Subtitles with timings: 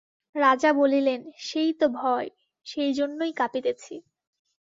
[0.35, 2.29] রাজা বলিলেন, সেই তো ভয়,
[2.65, 3.95] সেইজন্যই কাঁপিতেছি।